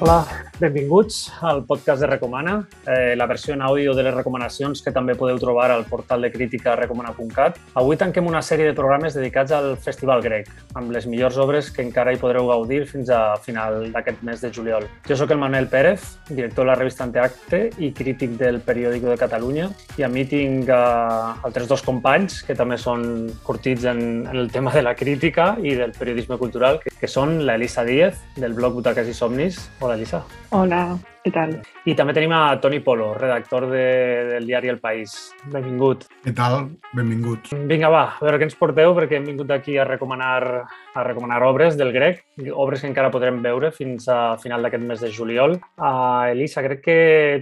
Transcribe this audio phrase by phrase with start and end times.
[0.00, 0.24] Hola,
[0.56, 5.12] benvinguts al podcast de Recomana, eh, la versió en àudio de les recomanacions que també
[5.12, 7.58] podeu trobar al portal de crítica recomana.cat.
[7.76, 11.84] Avui tanquem una sèrie de programes dedicats al Festival Grec, amb les millors obres que
[11.84, 14.86] encara hi podreu gaudir fins a final d'aquest mes de juliol.
[15.04, 19.18] Jo sóc el Manel Pérez, director de la revista Anteacte i crític del Periòdico de
[19.20, 19.68] Catalunya,
[20.00, 24.48] i a mi tinc uh, altres dos companys que també són curtits en, en el
[24.48, 28.76] tema de la crítica i del periodisme cultural, que, que són l'Elisa Díez, del blog
[28.76, 29.58] Butaques i Somnis.
[29.80, 30.22] Hola, Elisa.
[30.50, 30.82] Hola,
[31.20, 31.50] què tal?
[31.84, 33.84] I també tenim a Toni Polo, redactor de,
[34.30, 35.12] del diari El País.
[35.52, 36.06] Benvingut.
[36.24, 36.70] Què tal?
[36.96, 37.50] Benvingut.
[37.68, 40.62] Vinga, va, a veure què ens porteu, perquè hem vingut aquí a recomanar,
[40.96, 42.22] a recomanar obres del grec,
[42.54, 45.58] obres que encara podrem veure fins a final d'aquest mes de juliol.
[45.76, 46.96] Uh, Elisa, crec que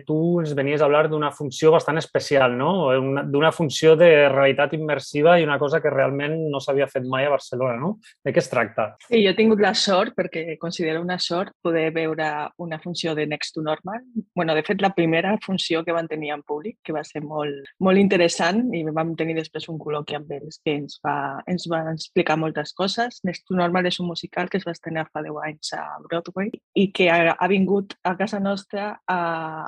[0.08, 2.90] tu ens venies a parlar d'una funció bastant especial, no?
[3.30, 7.32] D'una funció de realitat immersiva i una cosa que realment no s'havia fet mai a
[7.36, 7.94] Barcelona, no?
[8.26, 8.90] De què es tracta?
[9.06, 13.30] Sí, jo he tingut la sort, perquè considero una sort, poder veure una funció de
[13.30, 14.02] Next to Normal.
[14.34, 17.68] bueno, de fet, la primera funció que van tenir en públic, que va ser molt,
[17.84, 21.16] molt interessant i vam tenir després un col·loqui amb ells que ens va,
[21.50, 23.20] ens va explicar moltes coses.
[23.28, 26.52] Next to Normal és un musical que es va estrenar fa 10 anys a Broadway
[26.74, 29.20] i que ha, ha vingut a casa nostra a,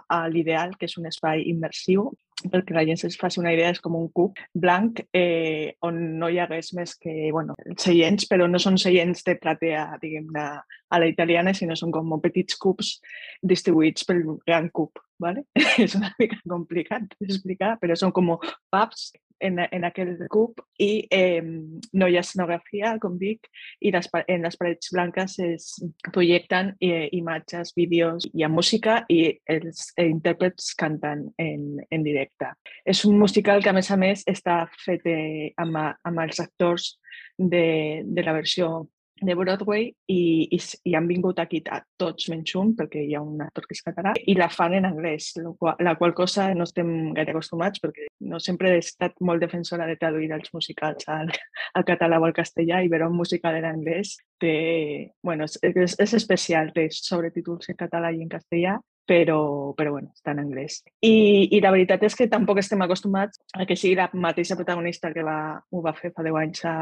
[0.08, 2.10] a l'Ideal, que és un espai immersiu
[2.50, 6.30] perquè la gent es faci una idea, és com un cub blanc eh, on no
[6.30, 10.46] hi hagués més que bueno, seients, però no són seients de platea, diguem-ne,
[10.91, 12.96] a la italiana, sinó són com petits cubs
[13.42, 14.98] distribuïts pel gran cub.
[15.20, 15.44] ¿vale?
[15.84, 18.33] és una mica complicat d'explicar, però són com
[18.72, 23.48] pubs en, en aquell cub i eh, no hi ha escenografia, com dic,
[23.80, 25.70] i les, en les parets blanques es
[26.12, 32.52] projecten eh, imatges, vídeos, hi ha música i els intèrprets canten en, en directe.
[32.84, 36.95] És un musical que, a més a més, està fet eh, amb, amb els actors
[37.36, 38.89] de, de la versió
[39.20, 40.20] de Broadway i,
[40.57, 40.58] i,
[40.91, 43.85] i han vingut aquí a tots menys un, perquè hi ha un actor que és
[43.85, 48.08] català, i la fan en anglès, qual, la qual cosa no estem gaire acostumats perquè
[48.31, 51.33] no sempre he estat molt defensora de traduir els musicals al,
[51.75, 55.98] al català o al castellà i veure un musical en anglès té, bueno, és, és,
[56.01, 58.79] és especial, té sobretítols en català i en castellà
[59.10, 60.76] però, però bueno, està en anglès.
[61.02, 65.10] I, I la veritat és que tampoc estem acostumats a que sigui la mateixa protagonista
[65.10, 66.74] que va, ho va fer fa 10 anys a,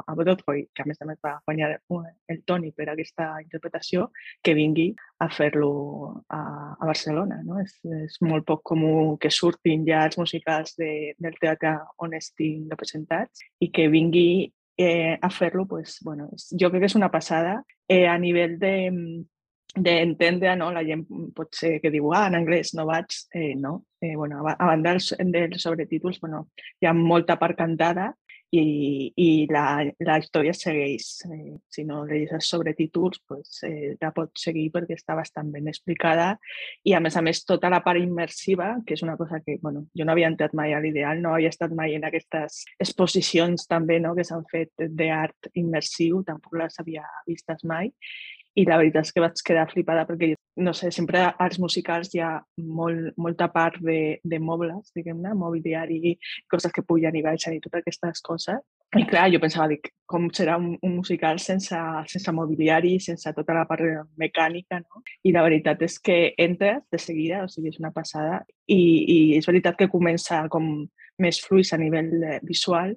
[0.00, 1.74] a Broadway, que a més a més va guanyar
[2.32, 4.06] el Tony per aquesta interpretació,
[4.40, 4.86] que vingui
[5.20, 5.74] a fer-lo
[6.32, 6.40] a,
[6.72, 7.42] a Barcelona.
[7.44, 7.60] No?
[7.60, 12.64] És, és molt poc comú que surtin ja els musicals de, del teatre on estiguin
[12.72, 14.48] representats i que vingui
[14.80, 17.58] eh, a fer-lo, pues, bueno, jo crec que és una passada
[17.92, 18.74] eh, a nivell de,
[19.76, 20.70] d'entendre, no?
[20.72, 21.04] La gent
[21.36, 23.84] pot ser que diu, ah, en anglès no vaig, eh, no.
[24.00, 26.48] Eh, bueno, a, a banda dels, dels sobretítols, bueno,
[26.80, 28.12] hi ha molta part cantada
[28.54, 31.08] i, i la, la història segueix.
[31.26, 36.34] Eh, si no llegeixes sobretítols, pues, eh, la pots seguir perquè està bastant ben explicada
[36.84, 39.86] i, a més a més, tota la part immersiva, que és una cosa que bueno,
[39.96, 43.98] jo no havia entrat mai a l'ideal, no havia estat mai en aquestes exposicions també
[44.02, 47.92] no, que s'han fet d'art immersiu, tampoc les havia vistes mai
[48.54, 50.30] i la veritat és que vaig quedar flipada perquè,
[50.62, 52.36] no sé, sempre als musicals hi ha
[52.78, 56.14] molt, molta part de, de mobles, diguem-ne, mobiliari,
[56.50, 58.62] coses que pugen i baixen i totes aquestes coses.
[58.94, 61.78] I clar, jo pensava, dic, com serà un, un musical sense,
[62.12, 63.82] sense mobiliari, sense tota la part
[64.20, 65.02] mecànica, no?
[65.26, 68.44] I la veritat és que entres de seguida, o sigui, és una passada.
[68.70, 70.86] I, i és veritat que comença com
[71.22, 72.94] més fluix a nivell eh, visual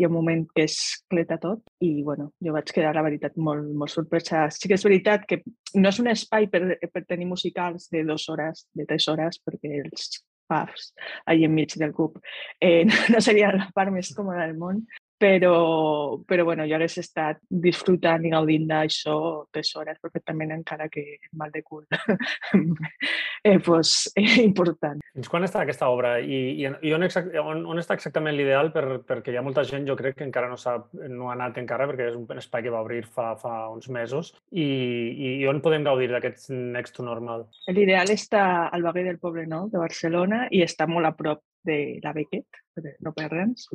[0.00, 0.78] i un moment que es
[1.10, 4.48] cleta tot i bueno, jo vaig quedar la veritat molt, molt sorpresa.
[4.54, 5.42] Sí que és veritat que
[5.76, 9.80] no és un espai per, per tenir musicals de dues hores, de tres hores, perquè
[9.84, 10.20] els
[10.50, 10.90] pubs
[11.30, 12.18] allà enmig del CUP
[12.60, 12.82] eh,
[13.12, 14.82] no seria la part més còmoda del món,
[15.20, 19.16] però, però bueno, jo hagués estat disfrutant i gaudint d'això
[19.52, 21.04] tres hores perfectament, encara que
[21.36, 21.84] mal de cul
[23.44, 25.02] eh, pues, eh, important.
[25.12, 28.72] Fins quan està aquesta obra i, i, i on, exact, on, on està exactament l'ideal?
[28.72, 31.60] Per, perquè hi ha molta gent, jo crec, que encara no, sap, no ha anat
[31.60, 34.32] encara, perquè és un espai que va obrir fa, fa uns mesos.
[34.50, 37.44] I, i, i on podem gaudir d'aquest Next to Normal?
[37.68, 42.00] L'ideal està al barri del Poble Nou de Barcelona i està molt a prop de
[42.00, 42.64] la Beckett,
[43.04, 43.68] no per res.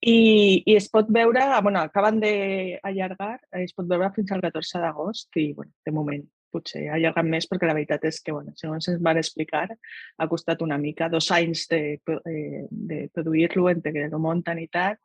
[0.00, 5.36] I, I es pot veure, bueno, acaben d'allargar, es pot veure fins al 14 d'agost
[5.36, 8.88] i, bueno, de moment potser ha allargat més perquè la veritat és que, bueno, segons
[8.92, 11.80] ens van explicar, ha costat una mica, dos anys de,
[12.30, 14.98] eh, de produir-lo, entre que lo munten i tal.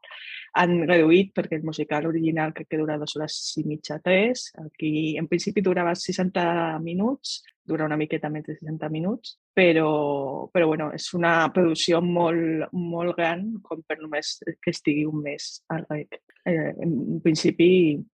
[0.61, 4.49] Han reduït perquè el musical original crec que dura dues hores i mitja, tres.
[4.63, 10.69] Aquí, en principi, durava 60 minuts, dura una miqueta més de 60 minuts, però, però
[10.69, 15.87] bueno, és una producció molt, molt gran com per només que estigui un mes al
[15.89, 16.34] REC.
[16.45, 17.67] Eh, en principi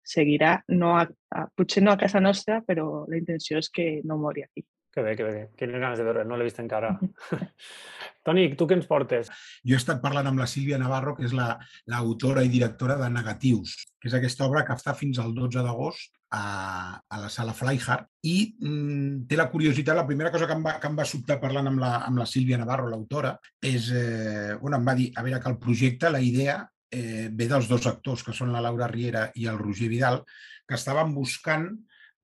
[0.06, 4.20] seguirà, no a, a, potser no a casa nostra, però la intenció és que no
[4.22, 4.62] mori aquí.
[4.90, 5.42] Que bé, que bé.
[5.58, 6.96] Quines ganes de veure, no l'he vist encara.
[8.26, 9.30] Toni, tu què ens portes?
[9.66, 13.10] Jo he estat parlant amb la Sílvia Navarro, que és l'autora la, i directora de
[13.12, 17.54] Negatius, que és aquesta obra que està fins al 12 d'agost a, a la sala
[17.54, 21.06] Flyhard i mm, té la curiositat, la primera cosa que em va, que em va
[21.08, 25.10] sobtar parlant amb la, amb la Sílvia Navarro, l'autora, és, eh, bueno, em va dir,
[25.14, 26.60] a veure, que el projecte, la idea,
[26.90, 30.22] eh, ve dels dos actors, que són la Laura Riera i el Roger Vidal,
[30.66, 31.68] que estaven buscant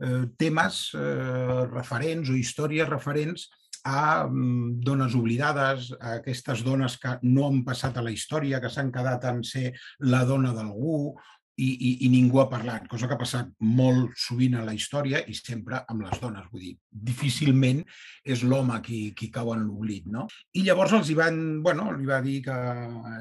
[0.01, 3.49] eh, temes eh, referents o històries referents
[3.87, 8.71] a mm, dones oblidades, a aquestes dones que no han passat a la història, que
[8.73, 9.71] s'han quedat en ser
[10.03, 11.15] la dona d'algú
[11.56, 15.23] i, i, i ningú ha parlat, cosa que ha passat molt sovint a la història
[15.25, 16.44] i sempre amb les dones.
[16.53, 16.75] Vull dir,
[17.11, 17.81] difícilment
[18.25, 20.06] és l'home qui, qui cau en l'oblit.
[20.12, 20.26] No?
[20.56, 22.56] I llavors els hi van, bueno, li va dir que,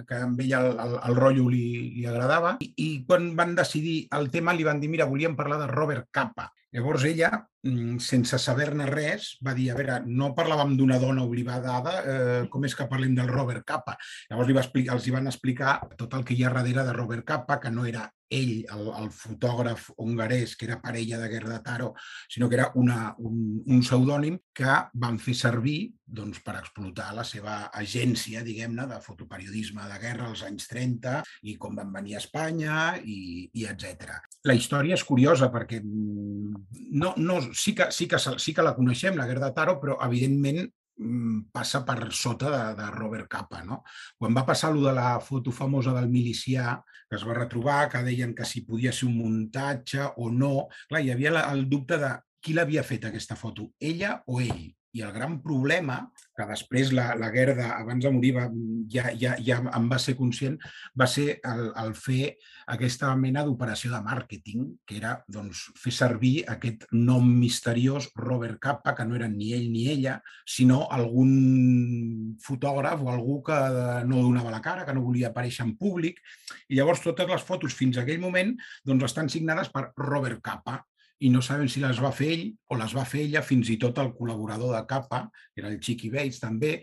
[0.09, 1.65] que a ell el, el, el rotllo li,
[1.95, 5.61] li agradava i, i quan van decidir el tema li van dir, mira, volíem parlar
[5.63, 7.29] de Robert Capa, Llavors ella,
[7.63, 12.65] mm, sense saber-ne res, va dir, a veure, no parlàvem d'una dona oblidada, eh, com
[12.67, 13.95] és que parlem del Robert Capa?
[14.29, 16.97] Llavors li va explicar, els hi van explicar tot el que hi ha darrere de
[16.99, 21.61] Robert Capa, que no era ell, el, el fotògraf hongarès, que era parella de Gerda
[21.63, 21.93] Taro,
[22.27, 27.25] sinó que era una, un, un pseudònim que van fer servir doncs, per explotar la
[27.25, 32.21] seva agència, diguem-ne, de fotoperiodisme de guerra als anys 30 i com van venir a
[32.21, 34.13] Espanya i, i etc.
[34.45, 38.75] La història és curiosa perquè mm, no, no, sí, que, sí, que, sí que la
[38.75, 40.65] coneixem, la Gerda Taro, però evidentment
[40.95, 43.61] Mm, passa per sota de, de Robert Capa.
[43.67, 43.81] No?
[44.17, 46.77] Quan va passar allò de la foto famosa del milicià,
[47.09, 51.03] que es va retrobar, que deien que si podia ser un muntatge o no, clar,
[51.03, 54.69] hi havia el dubte de qui l'havia fet aquesta foto, ella o ell.
[54.95, 55.97] I el gran problema,
[56.35, 58.45] que després la, la Gerda, abans de morir, va,
[58.91, 60.55] ja, ja, ja em va ser conscient,
[60.95, 62.35] va ser el, el fer
[62.71, 68.95] aquesta mena d'operació de màrqueting, que era doncs, fer servir aquest nom misteriós, Robert Capa,
[68.95, 70.15] que no era ni ell ni ella,
[70.47, 73.59] sinó algun fotògraf o algú que
[74.07, 76.23] no donava la cara, que no volia aparèixer en públic.
[76.71, 78.55] I llavors totes les fotos fins a aquell moment
[78.87, 80.79] doncs, estan signades per Robert Capa,
[81.23, 83.77] i no sabem si les va fer ell o les va fer ella, fins i
[83.81, 85.21] tot el col·laborador de Capa,
[85.55, 86.73] era el Chiqui Bates també.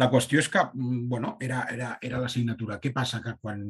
[0.00, 2.80] La qüestió és que mm, bueno, era, era, era la signatura.
[2.80, 3.20] Què passa?
[3.24, 3.60] Que quan,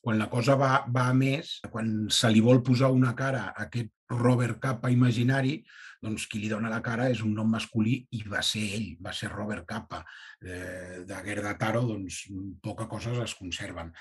[0.00, 3.68] quan la cosa va, va a més, quan se li vol posar una cara a
[3.68, 5.58] aquest Robert Capa imaginari,
[6.02, 9.12] doncs qui li dona la cara és un nom masculí i va ser ell, va
[9.16, 10.04] ser Robert Capa.
[10.40, 12.26] Eh, de Gerda Taro, doncs
[12.62, 13.92] poca coses es conserven.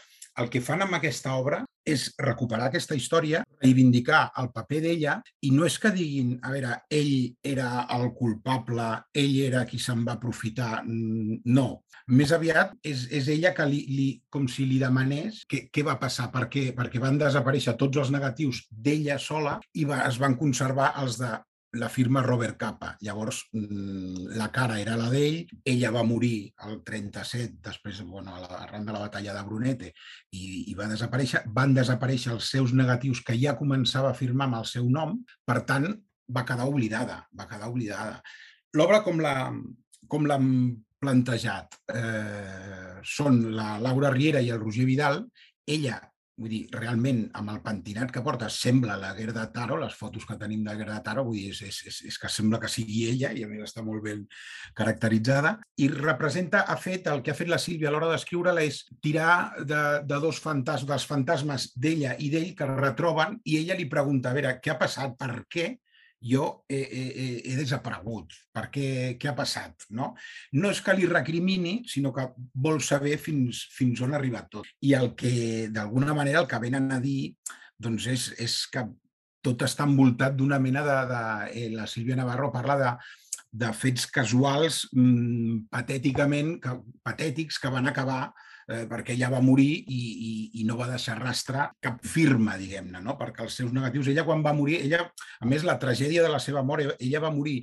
[0.41, 5.13] El que fan amb aquesta obra és recuperar aquesta història, reivindicar el paper d'ella
[5.45, 7.13] i no és que diguin, a veure, ell
[7.45, 11.67] era el culpable, ell era qui se'n va aprofitar, mm, no.
[12.07, 15.99] Més aviat és, és ella que li, li, com si li demanés què, què va
[16.01, 16.71] passar, per què?
[16.75, 21.31] perquè van desaparèixer tots els negatius d'ella sola i va, es van conservar els de
[21.75, 22.95] la firma Robert Capa.
[23.01, 28.85] Llavors, mm, la cara era la d'ell, ella va morir el 37, després, bueno, arran
[28.85, 29.93] de la batalla de Brunete,
[30.31, 31.43] i, i va desaparèixer.
[31.47, 35.61] Van desaparèixer els seus negatius que ja començava a firmar amb el seu nom, per
[35.69, 35.89] tant,
[36.31, 38.21] va quedar oblidada, va quedar oblidada.
[38.75, 39.35] L'obra com la
[40.07, 40.49] com l'han
[41.01, 45.23] plantejat eh, són la Laura Riera i el Roger Vidal.
[45.65, 45.99] Ella
[46.35, 50.35] Vull dir, realment, amb el pentinat que porta, sembla la Gerda Taro, les fotos que
[50.35, 53.29] tenim de Gerda Taro, vull dir, és, és, és, és que sembla que sigui ella,
[53.31, 54.25] i a més està molt ben
[54.75, 58.81] caracteritzada, i representa, ha fet, el que ha fet la Sílvia a l'hora d'escriure-la és
[58.99, 63.87] tirar de, de dos fantasmes, dels fantasmes d'ella i d'ell que retroben, i ella li
[63.87, 65.69] pregunta, a veure, què ha passat, per què
[66.25, 68.87] jo he, he, he desaparegut, per què,
[69.21, 69.85] què ha passat?
[69.93, 70.13] No?
[70.57, 72.25] no és que li recrimini, sinó que
[72.65, 74.69] vol saber fins, fins on ha arribat tot.
[74.81, 77.35] I el que, d'alguna manera, el que venen a dir
[77.77, 78.87] doncs és, és que
[79.45, 80.97] tot està envoltat d'una mena de...
[81.11, 81.21] de
[81.53, 82.91] eh, la Sílvia Navarro parla de,
[83.61, 86.73] de fets casuals mmm, patèticament, que,
[87.05, 88.23] patètics que van acabar
[88.67, 90.31] eh, perquè ella va morir i, i,
[90.61, 93.17] i no va deixar rastre cap firma, diguem-ne, no?
[93.19, 95.03] perquè els seus negatius, ella quan va morir, ella,
[95.39, 97.59] a més, la tragèdia de la seva mort, ella va morir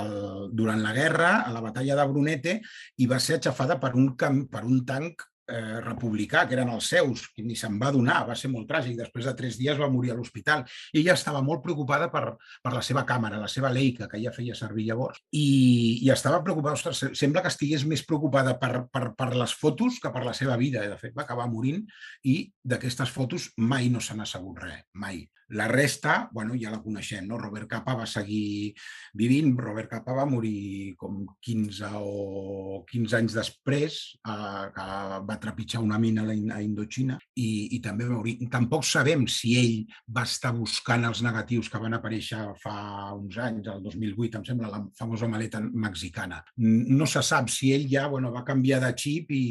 [0.00, 0.14] el,
[0.54, 2.58] durant la guerra, a la batalla de Brunete,
[2.98, 7.26] i va ser aixafada per un, per un tanc eh, republicà, que eren els seus,
[7.34, 8.96] que ni se'n va donar, va ser molt tràgic.
[9.00, 10.64] Després de tres dies va morir a l'hospital.
[10.92, 12.24] I ella estava molt preocupada per,
[12.62, 15.20] per la seva càmera, la seva Leica, que ella feia servir llavors.
[15.32, 20.00] I, i estava preocupada, ostres, sembla que estigués més preocupada per, per, per les fotos
[20.02, 20.84] que per la seva vida.
[20.84, 21.84] I, de fet, va acabar morint
[22.24, 25.24] i d'aquestes fotos mai no se n'ha sabut res, mai.
[25.48, 27.36] La resta, bueno, ja la coneixem, no?
[27.36, 28.72] Robert Capa va seguir
[29.20, 34.86] vivint, Robert Capa va morir com 15 o 15 anys després, eh, que
[35.28, 38.36] va trepitjar una mina a Indochina i, i també va morir.
[38.52, 39.76] Tampoc sabem si ell
[40.16, 42.76] va estar buscant els negatius que van aparèixer fa
[43.14, 46.42] uns anys, el 2008, em sembla, la famosa maleta mexicana.
[46.56, 49.44] No se sap si ell ja bueno, va canviar de xip i,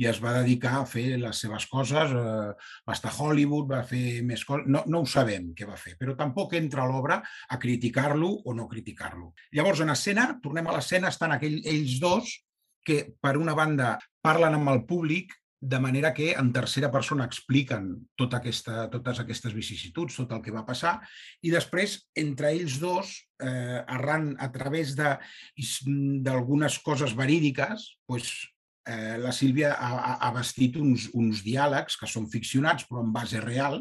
[0.00, 2.52] i es va dedicar a fer les seves coses, eh,
[2.88, 5.96] va estar a Hollywood, va fer més coses, no, no ho sabem què va fer,
[6.00, 9.32] però tampoc entra a l'obra a criticar-lo o no criticar-lo.
[9.54, 12.34] Llavors, en escena, tornem a l'escena, estan aquell, ells dos
[12.84, 17.86] que, per una banda, parlen amb el públic de manera que en tercera persona expliquen
[18.20, 20.98] tota aquesta, totes aquestes vicissituds, tot el que va passar,
[21.40, 28.34] i després, entre ells dos, eh, arran a través d'algunes coses verídiques, doncs,
[28.84, 33.40] eh, la Sílvia ha, ha vestit uns, uns diàlegs que són ficcionats però en base
[33.40, 33.80] real,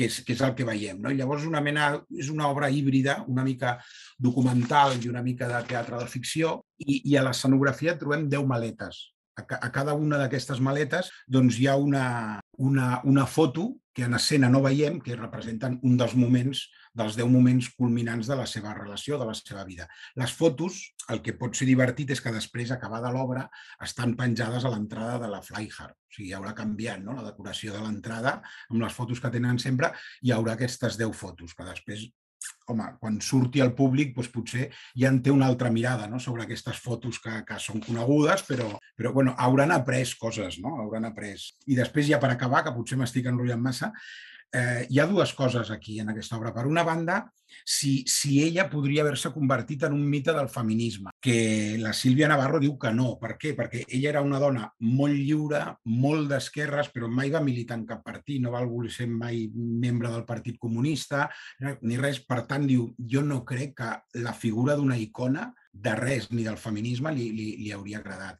[0.00, 1.00] que és, que és el que veiem.
[1.04, 1.12] No?
[1.12, 3.76] I llavors una mena, és una obra híbrida, una mica
[4.18, 9.02] documental i una mica de teatre de ficció, i, i a l'escenografia trobem 10 maletes.
[9.36, 14.16] A, a cada una d'aquestes maletes doncs, hi ha una, una, una foto que en
[14.16, 16.64] escena no veiem, que representen un dels moments,
[16.96, 19.86] dels 10 moments culminants de la seva relació, de la seva vida.
[20.18, 20.80] Les fotos,
[21.12, 23.46] el que pot ser divertit és que després, acabada l'obra,
[23.86, 25.94] estan penjades a l'entrada de la Flyhard.
[25.94, 27.16] O sigui, hi haurà canviat no?
[27.18, 29.92] la decoració de l'entrada, amb les fotos que tenen sempre,
[30.22, 32.08] hi haurà aquestes 10 fotos, que després
[32.72, 36.20] home, quan surti al públic doncs potser ja en té una altra mirada no?
[36.22, 40.76] sobre aquestes fotos que, que són conegudes, però, però bueno, hauran après coses, no?
[40.84, 41.36] hauran après.
[41.66, 43.92] I després, ja per acabar, que potser m'estic enrotllant massa,
[44.52, 46.52] eh, hi ha dues coses aquí en aquesta obra.
[46.54, 47.22] Per una banda,
[47.64, 52.60] si, si ella podria haver-se convertit en un mite del feminisme, que la Sílvia Navarro
[52.62, 53.14] diu que no.
[53.20, 53.54] Per què?
[53.58, 58.04] Perquè ella era una dona molt lliure, molt d'esquerres, però mai va militar en cap
[58.06, 61.28] partit, no va voler ser mai membre del Partit Comunista,
[61.82, 62.22] ni res.
[62.26, 66.58] Per tant, diu, jo no crec que la figura d'una icona de res, ni del
[66.58, 68.38] feminisme, li, li, li hauria agradat.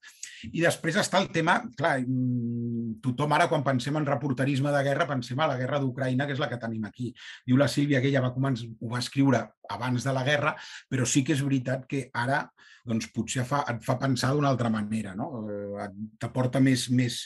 [0.50, 5.06] I després està el tema, clar, mm, tothom ara quan pensem en reporterisme de guerra
[5.08, 7.10] pensem a la guerra d'Ucraïna, que és la que tenim aquí.
[7.46, 10.54] Diu la Sílvia que ella va, començar, ho va escriure abans de la guerra,
[10.88, 12.42] però sí que és veritat que ara
[12.84, 15.44] doncs, potser fa, et fa pensar d'una altra manera, no?
[15.46, 17.20] Eh, t'aporta més, més,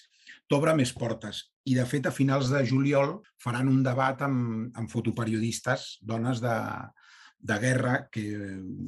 [0.50, 1.44] t'obre més portes.
[1.64, 6.56] I, de fet, a finals de juliol faran un debat amb, amb fotoperiodistes, dones de,
[7.44, 8.24] de guerra que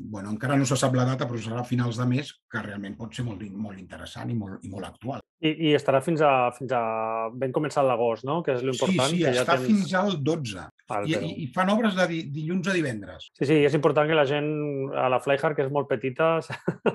[0.08, 2.94] bueno, encara no se sap la data, però serà a finals de mes, que realment
[2.96, 5.20] pot ser molt, molt interessant i molt, i molt actual.
[5.44, 6.80] I, I estarà fins a, fins a
[7.36, 8.38] ben començat l'agost, no?
[8.40, 9.12] Que és l'important.
[9.12, 9.68] Sí, sí, que ja està tens...
[9.68, 10.64] fins al 12.
[10.88, 13.28] Val, I, I fan obres de dilluns a divendres.
[13.36, 14.48] Sí, sí, és important que la gent
[14.96, 16.32] a la Flyhard, que és molt petita,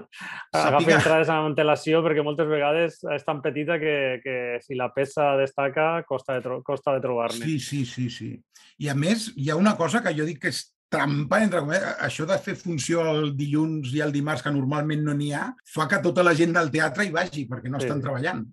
[0.65, 5.36] agafi entrades amb antelació perquè moltes vegades és tan petita que, que si la peça
[5.38, 7.46] destaca costa de, costa de trobar-ne.
[7.46, 8.34] Sí, sí, sí, sí.
[8.82, 11.96] I a més, hi ha una cosa que jo dic que és trampa, entre cometes,
[12.04, 15.46] això de fer funció el dilluns i el dimarts, que normalment no n'hi ha,
[15.76, 17.88] fa que tota la gent del teatre hi vagi, perquè no sí.
[17.88, 18.44] estan treballant.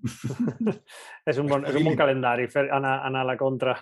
[1.30, 3.76] és, un bon, és un bon calendari, fer, anar, anar a la contra.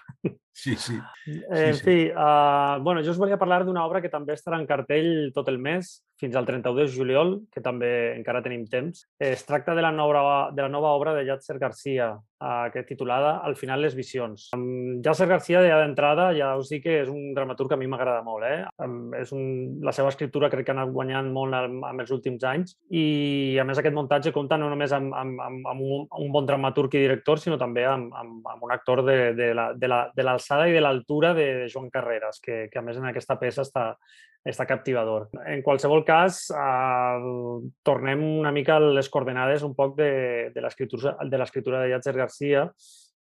[0.56, 0.98] Sí, sí.
[1.26, 1.82] sí en sí.
[1.84, 5.50] fi, uh, bueno, jo us volia parlar d'una obra que també estarà en cartell tot
[5.52, 9.04] el mes, fins al 31 de juliol, que també encara tenim temps.
[9.20, 12.88] Es tracta de la nova, de la nova obra de Yatser Garcia, uh, que és
[12.88, 14.48] titulada Al final les visions.
[14.56, 17.88] Um, Yatser Garcia, ja d'entrada, ja us dic que és un dramaturg que a mi
[17.92, 18.48] m'agrada molt.
[18.48, 18.64] Eh?
[18.80, 19.44] Um, és un,
[19.84, 23.68] la seva escriptura crec que ha anat guanyant molt en els últims anys i, a
[23.68, 27.04] més, aquest muntatge compta no només amb, amb, amb, amb un, un bon dramaturg i
[27.04, 30.68] director, sinó també amb, amb, amb un actor de, de l'alçada la, de la, l'alçada
[30.68, 33.96] i de l'altura de Joan Carreras, que, que a més en aquesta peça està,
[34.44, 35.28] està captivador.
[35.46, 41.82] En qualsevol cas, eh, tornem una mica a les coordenades un poc de, de l'escriptura
[41.82, 42.70] de Yatzer Garcia,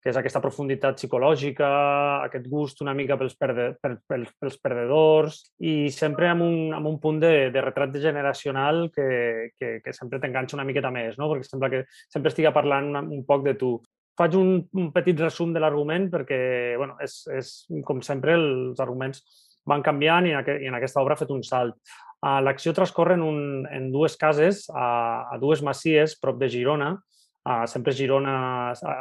[0.05, 1.67] que és aquesta profunditat psicològica,
[2.27, 6.99] aquest gust una mica pels, perde, pels, pels, perdedors i sempre amb un, amb un
[7.01, 11.31] punt de, de retrat generacional que, que, que sempre t'enganxa una miqueta més, no?
[11.31, 13.79] perquè sembla que sempre estiga parlant una, un poc de tu
[14.17, 16.39] faig un, un petit resum de l'argument perquè,
[16.79, 17.51] bueno, és, és,
[17.87, 19.23] com sempre, els arguments
[19.67, 21.75] van canviant i en, aquest, i en aquesta obra ha fet un salt.
[22.21, 23.41] Uh, L'acció transcorre en, un,
[23.71, 24.87] en dues cases, a,
[25.33, 26.95] a dues masies, prop de Girona.
[27.45, 28.35] Uh, sempre Girona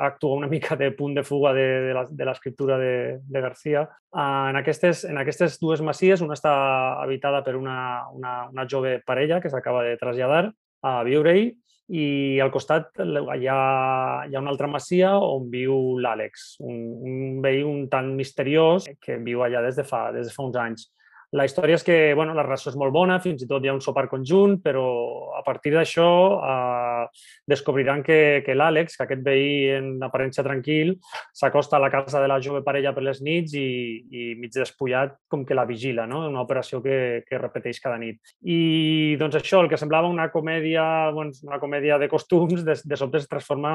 [0.05, 3.87] actua una mica de punt de fuga de, de l'escriptura de, de Garcia.
[4.11, 6.55] Uh, en, aquestes, en aquestes dues masies, una està
[7.05, 7.79] habitada per una,
[8.13, 10.49] una, una jove parella que s'acaba de traslladar
[10.85, 11.53] a viure-hi
[11.95, 12.05] i
[12.41, 13.59] al costat hi ha,
[14.25, 19.19] hi ha una altra masia on viu l'Àlex, un, un veí un tant misteriós que
[19.25, 20.89] viu allà des de fa, des de fa uns anys.
[21.35, 23.75] La història és que bueno, la relació és molt bona, fins i tot hi ha
[23.75, 24.85] un sopar conjunt, però
[25.35, 26.07] a partir d'això
[26.39, 27.07] eh,
[27.51, 30.95] descobriran que, que l'Àlex, que aquest veí en aparència tranquil,
[31.35, 33.67] s'acosta a la casa de la jove parella per les nits i,
[34.15, 36.23] i mig despullat com que la vigila, no?
[36.29, 38.21] una operació que, que repeteix cada nit.
[38.47, 40.87] I doncs això, el que semblava una comèdia,
[41.17, 43.75] doncs, una comèdia de costums, de, de sobte es transforma,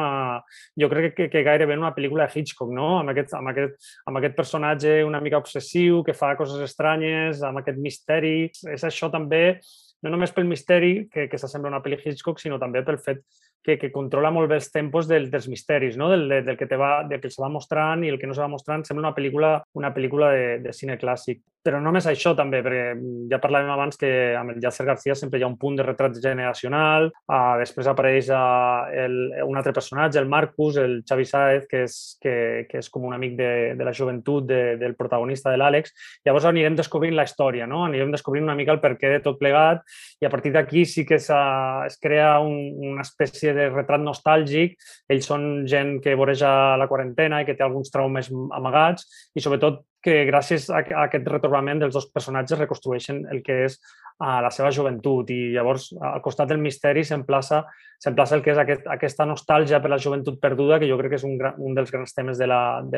[0.79, 3.01] jo crec que, que gairebé en una pel·lícula de Hitchcock, no?
[3.01, 7.61] amb, aquest, amb, aquest, amb aquest personatge una mica obsessiu que fa coses estranyes, amb
[7.61, 8.49] aquest misteri.
[8.73, 9.59] És això també,
[10.05, 13.25] no només pel misteri, que, que s'assembla una pel·li Hitchcock, sinó també pel fet
[13.63, 16.09] que, que controla molt bé els tempos del, dels misteris, no?
[16.09, 18.43] del, del, que te va, del que se va mostrant i el que no se
[18.43, 18.85] va mostrant.
[18.87, 21.43] Sembla una pel·lícula, una pel·lícula de, de cine clàssic.
[21.59, 22.93] Però no només això també, perquè
[23.27, 26.15] ja parlàvem abans que amb el Yasser García sempre hi ha un punt de retrat
[26.23, 31.83] generacional, uh, després apareix uh, el, un altre personatge, el Marcus, el Xavi Saez, que
[31.83, 32.35] és, que,
[32.69, 35.91] que és com un amic de, de la joventut de, del protagonista de l'Àlex.
[36.23, 37.83] Llavors anirem descobrint la història, no?
[37.89, 39.83] anirem descobrint una mica el perquè de tot plegat
[40.23, 42.55] i a partir d'aquí sí que es crea un,
[42.93, 44.77] una espècie espècie de retrat nostàlgic.
[45.09, 49.85] Ells són gent que voreja la quarantena i que té alguns traumes amagats i sobretot
[50.01, 53.79] que gràcies a, aquest retrobament dels dos personatges reconstrueixen el que és
[54.19, 57.65] a la seva joventut i llavors al costat del misteri s'emplaça
[58.07, 61.25] el que és aquest, aquesta nostàlgia per la joventut perduda que jo crec que és
[61.27, 62.47] un, gran, un dels grans temes de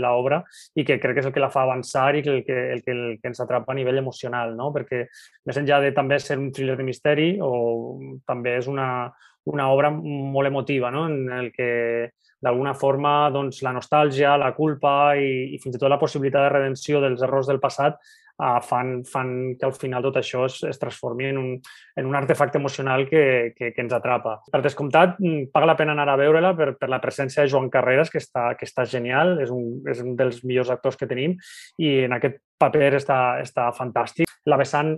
[0.01, 0.43] l'obra
[0.75, 2.83] i que crec que és el que la fa avançar i que el que, el
[2.85, 4.69] que, el que ens atrapa a nivell emocional, no?
[4.73, 5.07] perquè
[5.45, 9.09] més enllà de també ser un thriller de misteri o també és una,
[9.49, 11.07] una obra molt emotiva, no?
[11.09, 15.91] en el que d'alguna forma doncs, la nostàlgia, la culpa i, i fins i tot
[15.91, 17.99] la possibilitat de redenció dels errors del passat
[18.41, 21.51] uh, fan, fan que al final tot això es, es transformi en un,
[21.95, 24.39] en un artefacte emocional que, que, que ens atrapa.
[24.51, 27.69] Per descomptat, mm, paga la pena anar a veure-la per, per la presència de Joan
[27.73, 31.37] Carreras, que està, que està genial, és un, és un dels millors actors que tenim
[31.77, 34.29] i en aquest paper està, està fantàstic.
[34.49, 34.95] La vessant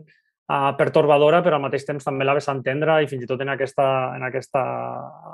[0.50, 3.54] uh, pertorbadora, però al mateix temps també la ves entendre i fins i tot en
[3.54, 4.64] aquesta, en aquesta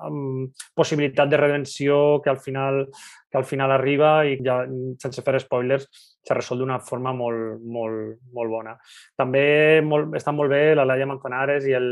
[0.09, 2.85] um, possibilitat de redenció que al final
[3.29, 4.63] que al final arriba i ja,
[5.01, 5.85] sense fer spoilers,
[6.25, 8.73] se resol d'una forma molt, molt, molt bona.
[9.17, 11.89] També molt, estan molt bé la Laia Manzanares i el,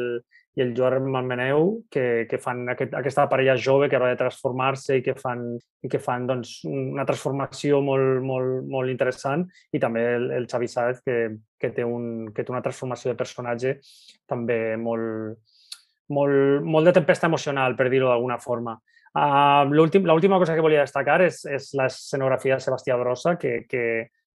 [0.57, 4.97] i el Joan Malmeneu, que, que fan aquest, aquesta parella jove que va de transformar-se
[4.97, 5.43] i que fan,
[5.86, 10.69] i que fan doncs, una transformació molt, molt, molt interessant i també el, el Xavi
[10.71, 11.19] Sáez, que,
[11.62, 13.75] que, té un, que té una transformació de personatge
[14.25, 15.38] també molt,
[16.10, 18.79] molt, molt de tempesta emocional, per dir-ho d'alguna forma.
[19.17, 23.84] Uh, L'última cosa que volia destacar és, és l'escenografia de Sebastià Brossa, que, que,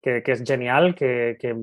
[0.01, 1.53] que, que és genial, que, que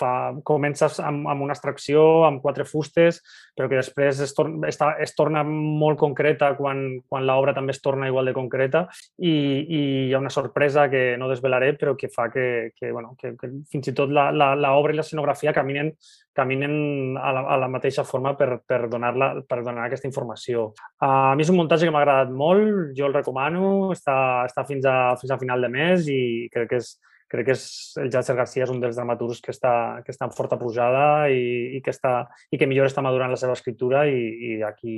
[0.00, 0.10] fa,
[0.48, 3.20] comences amb, amb una extracció, amb quatre fustes,
[3.56, 7.82] però que després es, tor està, es torna molt concreta quan, quan l'obra també es
[7.84, 8.86] torna igual de concreta
[9.18, 13.14] i, i hi ha una sorpresa que no desvelaré, però que fa que, que, bueno,
[13.20, 15.92] que, que fins i tot l'obra i l'escenografia caminen,
[16.36, 20.70] caminen a la, a la mateixa forma per, per, donar la, per donar aquesta informació.
[21.04, 24.16] A mi és un muntatge que m'ha agradat molt, jo el recomano, està,
[24.48, 26.96] està fins, a, fins a final de mes i crec que és,
[27.30, 27.66] crec que és,
[28.02, 29.74] el Jatzer Garcia és un dels dramaturgs que està,
[30.06, 32.16] que està en forta pujada i, i, que està,
[32.50, 34.96] i que millor està madurant la seva escriptura i, i d'aquí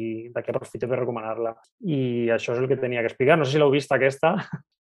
[0.49, 1.55] aprofito per recomanar-la.
[1.85, 2.01] I
[2.35, 3.38] això és el que tenia que explicar.
[3.38, 4.37] No sé si l'heu vist aquesta.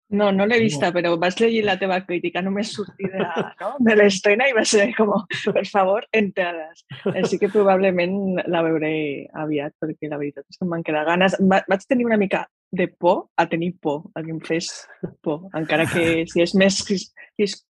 [0.09, 3.25] No, no l'he vista, però vaig llegir la teva crítica, només sortir de,
[3.59, 3.73] no?
[3.83, 5.11] de l'estrena i va ser com,
[5.57, 6.85] per favor, entrades.
[7.11, 8.93] Així que probablement la veuré
[9.35, 11.35] aviat, perquè la veritat és que em van quedar ganes.
[11.51, 14.87] Va, vaig tenir una mica de por a tenir por, a que em fes
[15.23, 16.81] por, encara que si és més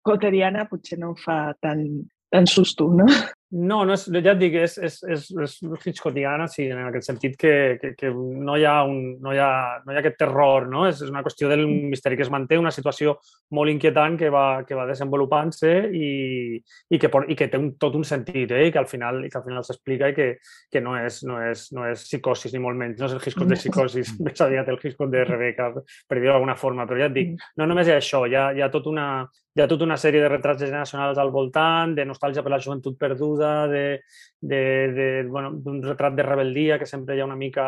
[0.05, 1.87] quotidiana potser no em fa tant,
[2.33, 3.07] tan susto, no?
[3.53, 7.35] No, no és, ja et dic, és, és, és, és hitchcockiana, sí, en aquest sentit
[7.37, 9.49] que, que, que no, hi ha un, no, hi ha,
[9.85, 10.87] no hi ha aquest terror, no?
[10.89, 13.19] És, és una qüestió del misteri que es manté, una situació
[13.53, 16.09] molt inquietant que va, que va desenvolupant-se i,
[16.57, 18.65] i, que, i que té un, tot un sentit, eh?
[18.71, 20.31] I que al final, i que al final s'explica i que,
[20.73, 23.53] que no, és, no, és, no és psicosis, ni molt menys, no és el Hitchcock
[23.53, 25.69] de psicosis, més aviat el Hitchcock de Rebecca,
[26.09, 28.49] per dir-ho d'alguna forma, però ja et dic, no només hi ha això, hi ha,
[28.57, 32.07] hi ha, tot una, hi ha tota una sèrie de retrats generacionals al voltant, de
[32.09, 34.01] nostàlgia per la joventut perduda, ajuda de,
[34.41, 37.65] de, de, bueno, d'un retrat de rebeldia que sempre hi ha una mica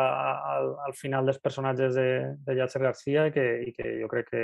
[0.55, 4.43] al, al final dels personatges de, de Yatzer Garcia que, i que jo crec que,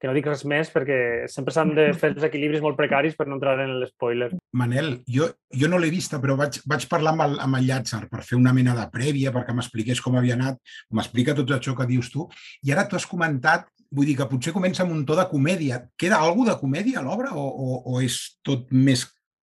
[0.00, 3.28] que no dic res més perquè sempre s'han de fer els equilibris molt precaris per
[3.28, 4.30] no entrar en l'espoiler.
[4.56, 8.04] Manel, jo, jo no l'he vista, però vaig, vaig parlar amb el, amb el Llàtzer
[8.10, 10.60] per fer una mena de prèvia, perquè m'expliqués com havia anat,
[10.92, 12.28] m'explica tot això que dius tu,
[12.64, 15.78] i ara tu has comentat vull dir que potser comença amb un to de comèdia.
[15.96, 19.04] Queda alguna de comèdia a l'obra o, o, o és tot més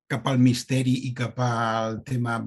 [0.09, 2.41] cap al misteri i cap al tema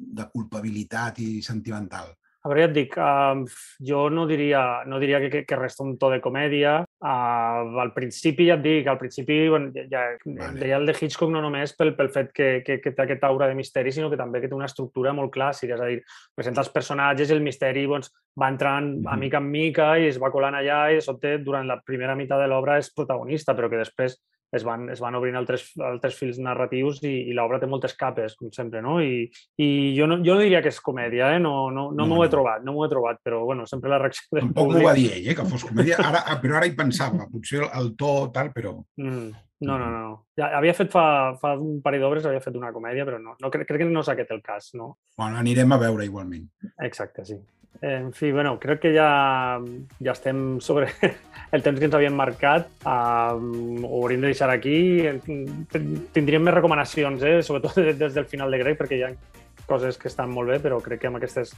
[0.00, 2.14] de culpabilitat i sentimental?
[2.40, 3.42] A veure, ja et dic, uh,
[3.84, 6.78] jo no diria, no diria que, que resta un to de comèdia.
[7.04, 10.54] Uh, al principi, ja et dic, al principi bueno, ja, vale.
[10.56, 13.50] deia el de Hitchcock no només pel, pel fet que, que, que té aquesta aura
[13.50, 16.00] de misteri, sinó que també que té una estructura molt clàssica, és a dir,
[16.36, 18.08] presenta els personatges i el misteri doncs,
[18.40, 19.12] va entrant mm -hmm.
[19.12, 22.16] a mica en mica i es va colant allà i de sobte durant la primera
[22.16, 24.16] meitat de l'obra és protagonista, però que després
[24.52, 28.34] es van, es van obrint altres, altres fils narratius i, i l'obra té moltes capes,
[28.38, 28.98] com sempre, no?
[29.02, 29.28] I,
[29.62, 31.42] i jo, no, jo no diria que és comèdia, eh?
[31.42, 34.00] No, no, no, no m'ho he trobat, no m'ho he trobat, però, bueno, sempre la
[34.02, 34.80] reacció del Tampoc públic...
[34.80, 37.62] m'ho va dir ell, eh, que fos comèdia, ara, ah, però ara hi pensava, potser
[37.62, 38.74] el, el to tal, però...
[39.00, 39.30] Mm.
[39.60, 40.12] No, no, no.
[40.40, 41.02] Ja, havia fet fa,
[41.36, 44.00] fa un parell d'obres, havia fet una comèdia, però no, no crec, crec que no
[44.00, 44.94] és aquest el cas, no?
[45.20, 46.46] Bueno, anirem a veure igualment.
[46.86, 47.36] Exacte, sí.
[47.80, 49.60] En fi, bueno, crec que ja,
[50.04, 50.90] ja estem sobre
[51.54, 52.68] el temps que ens havíem marcat.
[52.84, 53.40] Uh,
[53.86, 55.06] ho hauríem de deixar aquí.
[56.12, 57.38] Tindríem més recomanacions, eh?
[57.46, 59.14] sobretot des del final de grec, perquè hi ha
[59.70, 61.52] coses que estan molt bé, però crec que amb aquestes,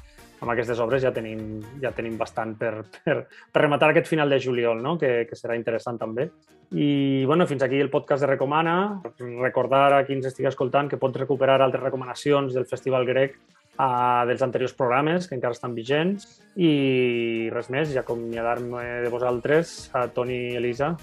[0.45, 4.39] amb aquestes obres ja tenim, ja tenim bastant per, per, per rematar aquest final de
[4.43, 4.99] juliol, no?
[5.01, 6.29] que, que serà interessant també.
[6.77, 8.77] I bueno, fins aquí el podcast de Recomana.
[9.19, 13.41] Recordar a qui ens estigui escoltant que pots recuperar altres recomanacions del Festival Grec
[13.83, 19.91] uh, dels anteriors programes que encara estan vigents i res més, ja acomiadar-me de vosaltres,
[19.97, 20.95] a Toni i Elisa.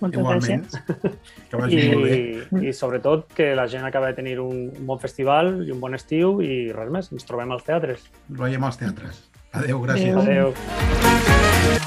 [0.00, 0.64] Moltes Igualment.
[1.46, 2.66] Que vagi I, molt bé.
[2.66, 5.94] I sobretot que la gent acaba de tenir un, un bon festival i un bon
[5.94, 8.10] estiu i res més, ens trobem als teatres.
[8.26, 9.26] Ens veiem als teatres.
[9.56, 10.16] Adéu, gràcies.
[10.26, 10.50] Adéu.
[10.50, 11.85] Adéu.